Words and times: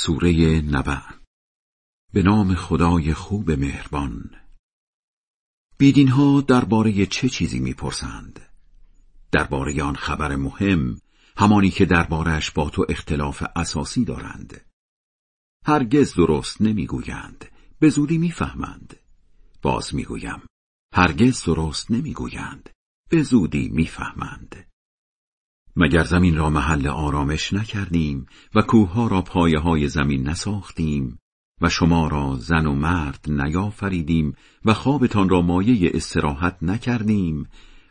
سوره 0.00 0.60
نبع 0.60 1.00
به 2.12 2.22
نام 2.22 2.54
خدای 2.54 3.14
خوب 3.14 3.50
مهربان. 3.50 4.30
بیدین 5.78 6.08
ها 6.08 6.40
درباره 6.40 7.06
چه 7.06 7.28
چیزی 7.28 7.60
می‌پرسند؟ 7.60 8.40
درباره 9.32 9.82
آن 9.82 9.96
خبر 9.96 10.36
مهم 10.36 11.00
همانی 11.36 11.70
که 11.70 11.84
دربارش 11.84 12.50
با 12.50 12.70
تو 12.70 12.86
اختلاف 12.88 13.42
اساسی 13.56 14.04
دارند. 14.04 14.60
هرگز 15.66 16.14
درست 16.14 16.62
نمی‌گویند 16.62 17.44
به 17.78 17.88
زودی 17.88 18.18
می‌فهمند. 18.18 18.96
باز 19.62 19.94
می‌گویم 19.94 20.42
هرگز 20.94 21.44
درست 21.44 21.90
نمی‌گویند 21.90 22.70
به 23.10 23.22
زودی 23.22 23.68
می‌فهمند. 23.68 24.67
مگر 25.80 26.04
زمین 26.04 26.36
را 26.36 26.50
محل 26.50 26.86
آرامش 26.86 27.52
نکردیم 27.52 28.26
و 28.54 28.62
کوهها 28.62 29.06
را 29.06 29.22
پایه 29.22 29.58
های 29.58 29.88
زمین 29.88 30.28
نساختیم 30.28 31.18
و 31.60 31.68
شما 31.68 32.08
را 32.08 32.36
زن 32.36 32.66
و 32.66 32.74
مرد 32.74 33.24
نیافریدیم 33.28 34.34
و 34.64 34.74
خوابتان 34.74 35.28
را 35.28 35.42
مایه 35.42 35.90
استراحت 35.94 36.56
نکردیم 36.62 37.46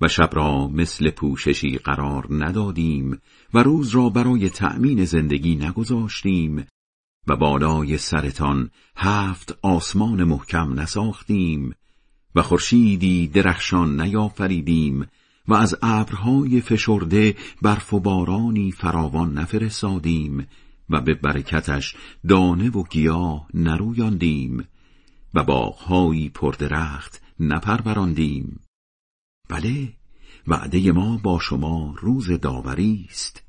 و 0.00 0.08
شب 0.08 0.30
را 0.32 0.68
مثل 0.68 1.10
پوششی 1.10 1.78
قرار 1.78 2.26
ندادیم 2.30 3.18
و 3.54 3.62
روز 3.62 3.88
را 3.88 4.08
برای 4.08 4.50
تأمین 4.50 5.04
زندگی 5.04 5.56
نگذاشتیم 5.56 6.66
و 7.26 7.36
بالای 7.36 7.98
سرتان 7.98 8.70
هفت 8.96 9.58
آسمان 9.62 10.24
محکم 10.24 10.80
نساختیم 10.80 11.74
و 12.34 12.42
خورشیدی 12.42 13.28
درخشان 13.28 14.00
نیافریدیم 14.00 15.06
و 15.50 15.54
از 15.54 15.76
ابرهای 15.82 16.60
فشرده 16.60 17.36
برف 17.62 17.94
و 17.94 18.00
بارانی 18.00 18.72
فراوان 18.72 19.38
نفرستادیم 19.38 20.46
و 20.90 21.00
به 21.00 21.14
برکتش 21.14 21.94
دانه 22.28 22.70
و 22.70 22.82
گیاه 22.82 23.48
نرویاندیم 23.54 24.68
و 25.34 25.44
باغهایی 25.44 26.28
پردرخت 26.28 27.22
نپروراندیم 27.40 28.60
بله 29.48 29.92
وعده 30.46 30.92
ما 30.92 31.16
با 31.22 31.38
شما 31.38 31.94
روز 32.00 32.30
داوری 32.30 33.06
است. 33.10 33.42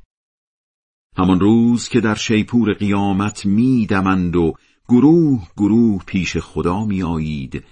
همان 1.18 1.40
روز 1.40 1.90
که 1.90 2.02
در 2.02 2.16
شیپور 2.16 2.74
قیامت 2.74 3.46
میدمند 3.46 4.36
و 4.36 4.54
گروه 4.90 5.48
گروه 5.58 6.04
پیش 6.06 6.38
خدا 6.38 6.86
می 6.86 7.04
آیید 7.04 7.64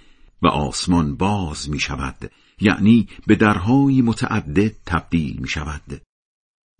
و 0.42 0.46
آسمان 0.46 1.16
باز 1.16 1.70
می 1.70 1.80
شود 1.80 2.30
یعنی 2.60 3.08
به 3.26 3.36
درهای 3.36 4.02
متعدد 4.02 4.72
تبدیل 4.86 5.36
می 5.36 5.48
شود 5.48 6.02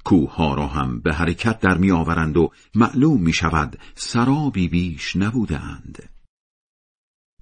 کوه 0.04 0.56
را 0.56 0.66
هم 0.66 1.00
به 1.00 1.14
حرکت 1.14 1.60
در 1.60 1.78
می 1.78 1.90
آورند 1.90 2.36
و 2.36 2.52
معلوم 2.74 3.22
می 3.22 3.32
شود 3.32 3.78
سرابی 3.94 4.68
بیش 4.68 5.16
نبودند 5.16 6.08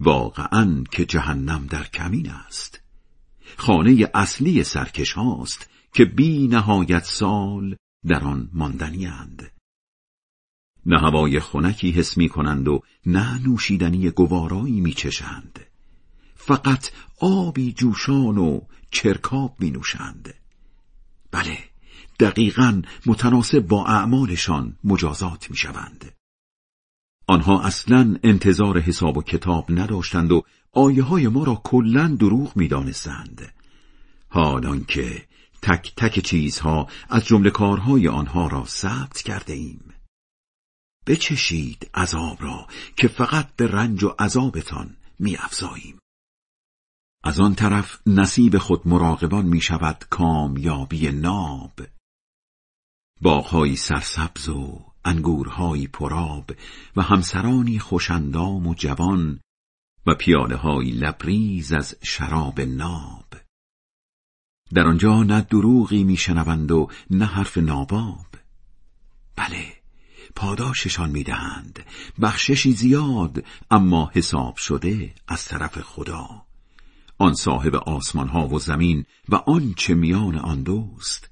واقعا 0.00 0.84
که 0.90 1.04
جهنم 1.04 1.66
در 1.66 1.84
کمین 1.84 2.30
است 2.30 2.80
خانه 3.56 4.10
اصلی 4.14 4.64
سرکش 4.64 5.12
هاست 5.12 5.70
که 5.92 6.04
بی 6.04 6.48
نهایت 6.48 7.04
سال 7.04 7.76
در 8.06 8.24
آن 8.24 8.50
ماندنی 8.52 9.06
اند. 9.06 9.52
نه 10.86 11.00
هوای 11.00 11.40
خنکی 11.40 11.90
حس 11.90 12.16
می 12.16 12.28
کنند 12.28 12.68
و 12.68 12.82
نه 13.06 13.48
نوشیدنی 13.48 14.10
گوارایی 14.10 14.80
می 14.80 14.92
چشند. 14.92 15.57
فقط 16.38 16.90
آبی 17.20 17.72
جوشان 17.72 18.38
و 18.38 18.60
چرکاب 18.90 19.56
می 19.58 19.70
نوشند. 19.70 20.34
بله 21.30 21.58
دقیقا 22.20 22.82
متناسب 23.06 23.60
با 23.60 23.86
اعمالشان 23.86 24.76
مجازات 24.84 25.50
می 25.50 25.56
شوند. 25.56 26.12
آنها 27.26 27.62
اصلا 27.62 28.16
انتظار 28.22 28.80
حساب 28.80 29.16
و 29.16 29.22
کتاب 29.22 29.66
نداشتند 29.68 30.32
و 30.32 30.42
آیه 30.72 31.02
های 31.02 31.28
ما 31.28 31.44
را 31.44 31.60
کلا 31.64 32.16
دروغ 32.20 32.56
می 32.56 32.68
دانستند. 32.68 33.54
حالان 34.28 34.84
که 34.84 35.26
تک 35.62 35.94
تک 35.96 36.18
چیزها 36.18 36.88
از 37.08 37.24
جمله 37.24 37.50
کارهای 37.50 38.08
آنها 38.08 38.46
را 38.46 38.64
ثبت 38.64 39.22
کرده 39.22 39.52
ایم. 39.52 39.94
بچشید 41.06 41.90
عذاب 41.94 42.42
را 42.42 42.66
که 42.96 43.08
فقط 43.08 43.56
به 43.56 43.66
رنج 43.66 44.04
و 44.04 44.14
عذابتان 44.18 44.96
می 45.18 45.36
افزاییم. 45.36 45.98
از 47.24 47.40
آن 47.40 47.54
طرف 47.54 48.00
نصیب 48.06 48.58
خود 48.58 48.88
مراقبان 48.88 49.46
می 49.46 49.60
شود 49.60 50.04
کامیابی 50.10 51.08
ناب. 51.08 51.80
باغهایی 53.20 53.76
سرسبز 53.76 54.48
و 54.48 54.84
انگورهایی 55.04 55.86
پراب 55.86 56.50
و 56.96 57.02
همسرانی 57.02 57.78
خوشندام 57.78 58.66
و 58.66 58.74
جوان 58.74 59.40
و 60.06 60.14
پیاله 60.14 60.78
لبریز 60.90 61.72
از 61.72 61.96
شراب 62.02 62.60
ناب. 62.60 63.34
در 64.74 64.86
آنجا 64.86 65.22
نه 65.22 65.40
دروغی 65.40 66.04
میشنوند 66.04 66.72
و 66.72 66.90
نه 67.10 67.24
حرف 67.24 67.58
ناباب. 67.58 68.26
بله 69.36 69.72
پاداششان 70.36 71.10
می‌دهند 71.10 71.84
بخششی 72.22 72.72
زیاد 72.72 73.44
اما 73.70 74.10
حساب 74.14 74.56
شده 74.56 75.14
از 75.28 75.44
طرف 75.44 75.80
خدا. 75.80 76.47
آن 77.18 77.34
صاحب 77.34 77.74
آسمان 77.74 78.28
ها 78.28 78.48
و 78.48 78.58
زمین 78.58 79.04
و 79.28 79.34
آنچه 79.34 79.94
میان 79.94 80.38
آن 80.38 80.62
دوست. 80.62 81.30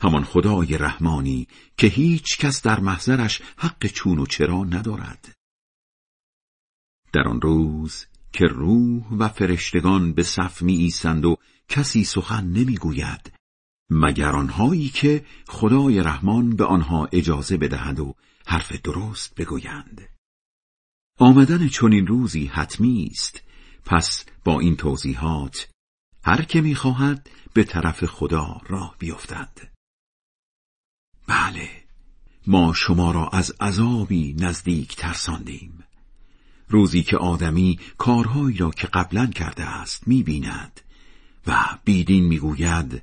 همان 0.00 0.24
خدای 0.24 0.78
رحمانی 0.78 1.48
که 1.76 1.86
هیچ 1.86 2.38
کس 2.38 2.62
در 2.62 2.80
محضرش 2.80 3.42
حق 3.56 3.86
چون 3.86 4.18
و 4.18 4.26
چرا 4.26 4.64
ندارد. 4.64 5.34
در 7.12 7.28
آن 7.28 7.40
روز 7.40 8.06
که 8.32 8.46
روح 8.46 9.12
و 9.18 9.28
فرشتگان 9.28 10.12
به 10.12 10.22
صف 10.22 10.62
می 10.62 10.76
ایسند 10.76 11.24
و 11.24 11.36
کسی 11.68 12.04
سخن 12.04 12.44
نمی‌گوید 12.44 13.32
مگر 13.90 14.28
آنهایی 14.28 14.88
که 14.88 15.26
خدای 15.48 16.00
رحمان 16.00 16.56
به 16.56 16.64
آنها 16.64 17.08
اجازه 17.12 17.56
بدهد 17.56 18.00
و 18.00 18.14
حرف 18.46 18.72
درست 18.72 19.34
بگویند. 19.34 20.08
آمدن 21.18 21.68
چنین 21.68 22.06
روزی 22.06 22.46
حتمی 22.46 23.08
است 23.10 23.42
پس 23.84 24.24
با 24.44 24.60
این 24.60 24.76
توضیحات 24.76 25.68
هر 26.24 26.42
که 26.42 26.60
می‌خواهد 26.60 27.30
به 27.54 27.64
طرف 27.64 28.04
خدا 28.04 28.60
راه 28.68 28.96
بیفتد. 28.98 29.72
بله 31.26 31.84
ما 32.46 32.72
شما 32.74 33.10
را 33.10 33.28
از 33.28 33.50
عذابی 33.60 34.32
نزدیک 34.38 34.96
ترساندیم. 34.96 35.84
روزی 36.68 37.02
که 37.02 37.16
آدمی 37.16 37.78
کارهایی 37.98 38.56
را 38.56 38.70
که 38.70 38.86
قبلا 38.86 39.26
کرده 39.26 39.64
است 39.64 40.08
می‌بیند 40.08 40.80
و 41.46 41.78
بیدین 41.84 42.24
می‌گوید 42.24 43.02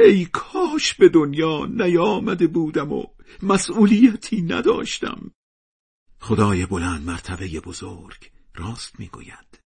ای 0.00 0.24
کاش 0.24 0.94
به 0.94 1.08
دنیا 1.08 1.66
نیامده 1.66 2.46
بودم 2.46 2.92
و 2.92 3.04
مسئولیتی 3.42 4.42
نداشتم. 4.42 5.30
خدای 6.20 6.66
بلند 6.66 7.06
مرتبه 7.06 7.60
بزرگ 7.60 8.30
راست 8.58 9.00
می‌گوید. 9.00 9.60